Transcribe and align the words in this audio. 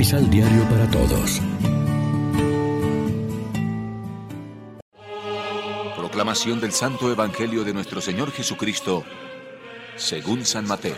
Misal 0.00 0.30
Diario 0.30 0.66
para 0.70 0.90
Todos. 0.90 1.42
Proclamación 5.94 6.58
del 6.58 6.72
Santo 6.72 7.12
Evangelio 7.12 7.64
de 7.64 7.74
nuestro 7.74 8.00
Señor 8.00 8.32
Jesucristo, 8.32 9.04
según 9.96 10.46
San 10.46 10.66
Mateo. 10.66 10.96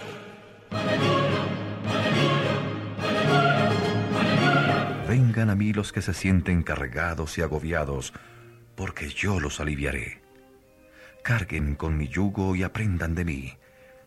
Vengan 5.08 5.50
a 5.50 5.56
mí 5.56 5.72
los 5.72 5.90
que 5.92 6.00
se 6.00 6.14
sienten 6.14 6.62
cargados 6.62 7.38
y 7.38 7.42
agobiados, 7.42 8.12
porque 8.76 9.08
yo 9.08 9.40
los 9.40 9.58
aliviaré. 9.58 10.22
Carguen 11.24 11.74
con 11.74 11.98
mi 11.98 12.06
yugo 12.06 12.54
y 12.54 12.62
aprendan 12.62 13.16
de 13.16 13.24
mí, 13.24 13.52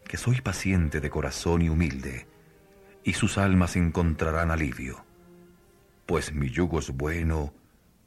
que 0.07 0.15
soy 0.15 0.39
paciente 0.39 1.01
de 1.01 1.09
corazón 1.09 1.63
y 1.63 1.67
humilde, 1.67 2.27
y 3.05 3.13
sus 3.13 3.37
almas 3.37 3.75
encontrarán 3.75 4.51
alivio, 4.51 5.05
pues 6.07 6.33
mi 6.33 6.49
yugo 6.49 6.79
es 6.79 6.89
bueno 6.89 7.53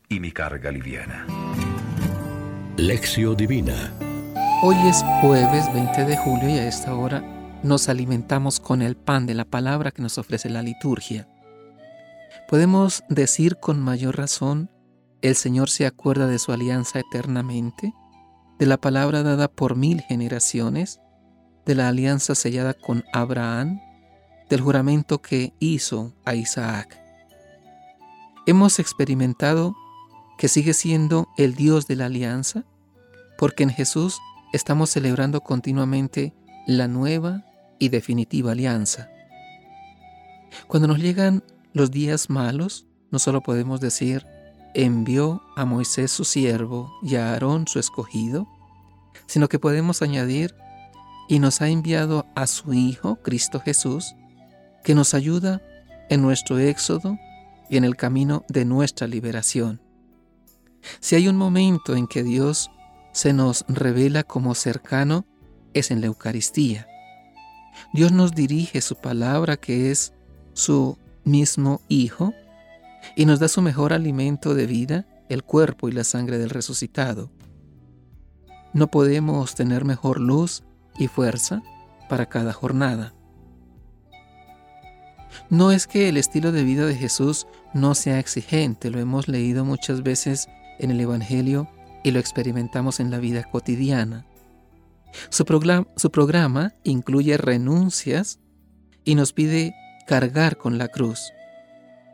y 0.09 0.21
mi 0.21 0.33
carga 0.33 0.71
liviana. 0.73 1.25
Lección 2.77 3.37
Divina. 3.37 3.93
Hoy 4.63 4.77
es 4.89 5.05
jueves 5.21 5.73
20 5.73 6.05
de 6.05 6.17
julio 6.17 6.49
y 6.49 6.59
a 6.59 6.67
esta 6.67 6.95
hora 6.95 7.23
nos 7.63 7.89
alimentamos 7.89 8.59
con 8.59 8.83
el 8.83 8.97
pan 8.97 9.25
de 9.27 9.35
la 9.35 9.45
palabra 9.45 9.93
que 9.93 10.03
nos 10.03 10.19
ofrece 10.19 10.51
la 10.51 10.63
liturgia. 10.63 11.29
Podemos 12.49 13.05
decir 13.09 13.57
con 13.57 13.81
mayor 13.81 14.17
razón, 14.17 14.71
el 15.23 15.37
Señor 15.37 15.71
se 15.71 15.87
acuerda 15.87 16.27
de 16.27 16.39
su 16.39 16.53
alianza 16.53 16.99
eternamente 16.99 17.95
de 18.59 18.67
la 18.67 18.77
palabra 18.77 19.23
dada 19.23 19.47
por 19.47 19.77
mil 19.77 20.01
generaciones, 20.03 21.01
de 21.65 21.77
la 21.77 21.89
alianza 21.89 22.35
sellada 22.35 22.75
con 22.75 23.05
Abraham, 23.13 23.81
del 24.49 24.61
juramento 24.61 25.21
que 25.21 25.53
hizo 25.59 26.15
a 26.25 26.35
Isaac. 26.35 27.01
Hemos 28.47 28.79
experimentado 28.79 29.77
que 30.39 30.49
sigue 30.49 30.73
siendo 30.73 31.29
el 31.37 31.55
Dios 31.55 31.87
de 31.87 31.97
la 31.97 32.07
alianza, 32.07 32.65
porque 33.37 33.65
en 33.65 33.71
Jesús 33.71 34.19
estamos 34.53 34.91
celebrando 34.91 35.41
continuamente 35.43 36.33
la 36.67 36.89
nueva 36.89 37.45
y 37.79 37.91
definitiva 37.91 38.53
alianza. 38.53 39.11
Cuando 40.67 40.89
nos 40.89 40.99
llegan 40.99 41.43
los 41.73 41.91
días 41.91 42.31
malos, 42.31 42.87
no 43.11 43.19
solo 43.19 43.43
podemos 43.43 43.81
decir, 43.81 44.27
envió 44.75 45.43
a 45.57 45.65
Moisés 45.65 46.11
su 46.11 46.25
siervo 46.25 46.93
y 47.03 47.17
a 47.17 47.33
Aarón 47.33 47.67
su 47.67 47.79
escogido, 47.79 48.47
sino 49.27 49.49
que 49.49 49.59
podemos 49.59 50.03
añadir, 50.03 50.55
y 51.29 51.41
nos 51.41 51.61
ha 51.61 51.69
enviado 51.69 52.27
a 52.35 52.47
su 52.47 52.73
Hijo, 52.73 53.17
Cristo 53.23 53.61
Jesús, 53.61 54.15
que 54.89 54.95
nos 54.95 55.13
ayuda 55.13 55.61
en 56.09 56.23
nuestro 56.23 56.59
éxodo 56.59 57.19
y 57.69 57.77
en 57.77 57.85
el 57.85 57.95
camino 57.95 58.47
de 58.49 58.65
nuestra 58.65 59.07
liberación. 59.07 59.83
Si 60.99 61.15
hay 61.15 61.29
un 61.29 61.37
momento 61.37 61.95
en 61.95 62.07
que 62.07 62.23
Dios 62.23 62.71
se 63.13 63.35
nos 63.35 63.67
revela 63.69 64.23
como 64.23 64.55
cercano, 64.55 65.27
es 65.75 65.91
en 65.91 66.01
la 66.01 66.07
Eucaristía. 66.07 66.89
Dios 67.93 68.13
nos 68.13 68.35
dirige 68.35 68.81
su 68.81 68.97
palabra 68.97 69.59
que 69.59 69.91
es 69.91 70.15
su 70.55 70.97
mismo 71.23 71.83
Hijo 71.89 72.33
y 73.15 73.27
nos 73.27 73.41
da 73.41 73.49
su 73.49 73.61
mejor 73.61 73.93
alimento 73.93 74.55
de 74.55 74.65
vida, 74.65 75.07
el 75.29 75.45
cuerpo 75.45 75.91
y 75.91 75.93
la 75.93 76.05
sangre 76.05 76.39
del 76.39 76.49
resucitado. 76.49 77.31
No 78.73 78.87
podemos 78.87 79.55
tener 79.55 79.85
mejor 79.85 80.19
luz 80.19 80.63
y 80.99 81.09
fuerza 81.09 81.63
para 82.09 82.25
cada 82.25 82.55
jornada. 82.55 83.13
No 85.51 85.73
es 85.73 85.87
que 85.87 86.09
el 86.09 86.17
estilo 86.17 86.53
de 86.53 86.65
vida 86.65 86.87
de 86.87 86.95
Jesús 86.95 87.47
no 87.75 87.95
sea 87.95 88.19
exigente, 88.19 88.91
lo 88.91 88.99
hemos 88.99 89.29
leído 89.29 89.65
muchas 89.65 90.03
veces 90.03 90.49
en 90.79 90.91
el 90.91 91.01
Evangelio 91.01 91.69
y 92.05 92.11
lo 92.11 92.21
experimentamos 92.21 93.01
en 93.01 93.11
la 93.11 93.19
vida 93.19 93.45
cotidiana. 93.45 94.27
Su, 95.31 95.45
programa, 95.45 96.75
incluye 96.85 97.37
renuncias 97.37 98.39
y 99.05 99.15
nos 99.15 99.33
pide 99.33 99.75
cargar 100.07 100.57
con 100.57 100.79
la 100.79 100.89
cruz, 100.89 101.33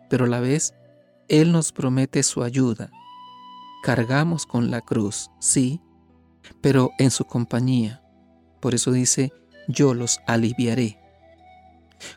pero 0.09 0.25
a 0.25 0.29
la 0.29 0.41
vez 0.41 0.75
Él 1.29 1.53
nos 1.53 1.73
promete 1.73 2.23
su 2.23 2.43
ayuda. 2.43 2.91
Cargamos 3.83 4.47
con 4.47 4.71
la 4.71 4.81
cruz, 4.81 5.31
sí, 5.41 5.81
pero 6.61 6.93
en 6.99 7.11
su 7.11 7.25
compañía. 7.25 8.03
Por 8.61 8.75
eso 8.75 8.93
dice, 8.93 9.33
yo 9.69 9.93
los 9.95 10.21
aliviaré. 10.27 10.99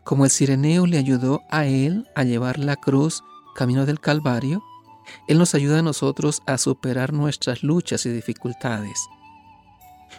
Como 0.04 0.26
el 0.26 0.32
sireneo 0.32 0.86
le 0.86 0.98
ayudó 0.98 1.42
a 1.50 1.66
él 1.66 2.08
a 2.16 2.24
llevar 2.24 2.60
la 2.60 2.76
cruz 2.76 3.24
camino 3.56 3.86
del 3.86 4.00
Calvario, 4.00 4.64
Él 5.28 5.40
nos 5.40 5.56
ayuda 5.56 5.80
a 5.80 5.82
nosotros 5.82 6.44
a 6.46 6.58
superar 6.58 7.12
nuestras 7.12 7.64
luchas 7.64 8.06
y 8.06 8.10
dificultades. 8.10 9.08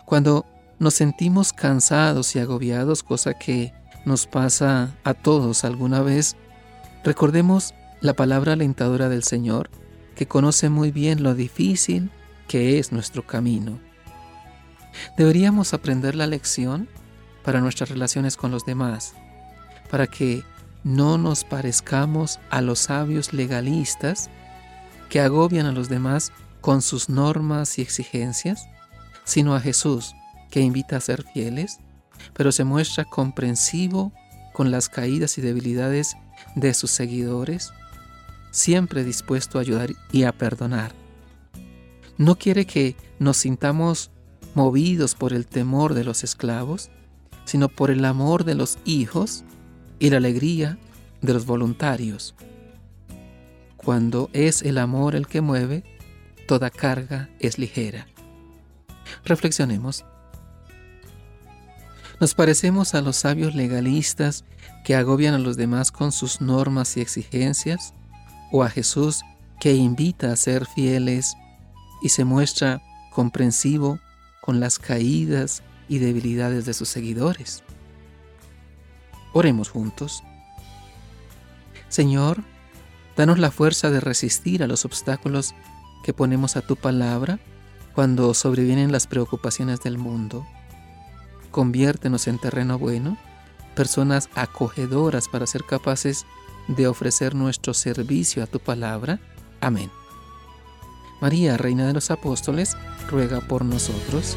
Cuando 0.05 0.45
nos 0.79 0.95
sentimos 0.95 1.53
cansados 1.53 2.34
y 2.34 2.41
agobiados, 2.41 3.03
cosa 3.03 3.34
que 3.34 3.73
nos 4.05 4.27
pasa 4.27 4.97
a 5.05 5.15
todos 5.15 5.65
alguna 5.65 6.03
vez, 6.03 6.37
recordemos 7.05 7.75
la 8.00 8.15
palabra 8.15 8.55
alentadora 8.55 9.09
del 9.09 9.23
Señor, 9.23 9.71
que 10.17 10.27
conoce 10.27 10.69
muy 10.69 10.91
bien 10.91 11.23
lo 11.23 11.35
difícil 11.35 12.11
que 12.49 12.79
es 12.79 12.91
nuestro 12.91 13.25
camino. 13.25 13.79
Deberíamos 15.17 15.75
aprender 15.75 16.15
la 16.15 16.27
lección 16.27 16.89
para 17.45 17.61
nuestras 17.61 17.91
relaciones 17.91 18.37
con 18.37 18.50
los 18.50 18.65
demás, 18.65 19.15
para 19.91 20.06
que 20.06 20.44
no 20.84 21.19
nos 21.19 21.44
parezcamos 21.44 22.38
a 22.50 22.60
los 22.60 22.81
sabios 22.81 23.32
legalistas 23.32 24.31
que 25.09 25.21
agobian 25.21 25.66
a 25.66 25.72
los 25.72 25.88
demás 25.88 26.32
con 26.60 26.82
sus 26.82 27.09
normas 27.09 27.78
y 27.78 27.82
exigencias, 27.82 28.69
sino 29.25 29.54
a 29.54 29.60
Jesús, 29.60 30.15
que 30.50 30.60
invita 30.60 30.97
a 30.97 31.00
ser 31.00 31.25
fieles, 31.32 31.78
pero 32.34 32.53
se 32.53 32.65
muestra 32.65 33.04
comprensivo 33.04 34.12
con 34.53 34.71
las 34.71 34.88
caídas 34.88 35.38
y 35.38 35.41
debilidades 35.41 36.16
de 36.55 36.75
sus 36.75 36.91
seguidores, 36.91 37.72
siempre 38.50 39.05
dispuesto 39.05 39.59
a 39.59 39.60
ayudar 39.60 39.91
y 40.12 40.25
a 40.25 40.32
perdonar. 40.32 40.93
No 42.16 42.37
quiere 42.37 42.66
que 42.66 42.97
nos 43.19 43.37
sintamos 43.37 44.10
movidos 44.55 45.15
por 45.15 45.32
el 45.32 45.47
temor 45.47 45.94
de 45.94 46.05
los 46.05 46.25
esclavos, 46.25 46.91
sino 47.44 47.69
por 47.69 47.91
el 47.91 48.05
amor 48.05 48.44
de 48.44 48.55
los 48.55 48.78
hijos 48.84 49.44
y 49.98 50.10
la 50.10 50.19
alegría 50.19 50.78
de 51.20 51.34
los 51.34 51.47
voluntarios. 51.47 52.34
Cuando 53.76 54.31
es 54.32 54.62
el 54.62 54.78
amor 54.78 55.14
el 55.14 55.26
que 55.26 55.41
mueve, 55.41 55.84
toda 56.47 56.70
carga 56.70 57.28
es 57.38 57.59
ligera. 57.59 58.06
Reflexionemos. 59.25 60.04
Nos 62.20 62.34
parecemos 62.34 62.94
a 62.94 63.00
los 63.00 63.16
sabios 63.16 63.54
legalistas 63.54 64.44
que 64.84 64.97
agobian 64.97 65.34
a 65.34 65.38
los 65.38 65.56
demás 65.56 65.92
con 65.92 66.12
sus 66.12 66.41
normas 66.41 66.97
y 66.97 67.00
exigencias, 67.00 67.94
o 68.50 68.64
a 68.64 68.70
Jesús 68.70 69.22
que 69.60 69.75
invita 69.75 70.32
a 70.32 70.37
ser 70.37 70.66
fieles 70.66 71.37
y 72.03 72.08
se 72.08 72.25
muestra 72.25 72.82
comprensivo 73.12 73.98
con 74.41 74.60
las 74.60 74.78
caídas 74.78 75.62
y 75.88 75.98
debilidades 75.98 76.64
de 76.64 76.75
sus 76.75 76.88
seguidores. 76.88 77.62
Oremos 79.38 79.71
juntos. 79.71 80.25
Señor, 81.88 82.43
danos 83.16 83.38
la 83.38 83.53
fuerza 83.53 83.88
de 83.88 84.00
resistir 84.00 84.65
a 84.65 84.66
los 84.66 84.84
obstáculos 84.84 85.54
que 86.03 86.12
ponemos 86.12 86.56
a 86.56 86.60
tu 86.60 86.75
palabra 86.75 87.38
cuando 87.94 88.34
sobrevienen 88.34 88.91
las 88.91 89.06
preocupaciones 89.06 89.81
del 89.81 89.96
mundo. 89.96 90.44
Conviértenos 91.52 92.26
en 92.26 92.40
terreno 92.40 92.81
bueno, 92.81 93.17
personas 93.76 94.29
acogedoras 94.35 95.29
para 95.29 95.46
ser 95.46 95.62
capaces 95.62 96.26
de 96.67 96.88
ofrecer 96.88 97.37
nuestro 97.37 97.75
servicio 97.75 98.43
a 98.43 98.49
tu 98.49 98.58
palabra. 98.58 99.20
Amén. 99.61 99.88
María, 101.20 101.56
Reina 101.56 101.87
de 101.87 101.93
los 101.93 102.11
Apóstoles, 102.11 102.76
ruega 103.08 103.40
por 103.43 103.64
nosotros. 103.64 104.37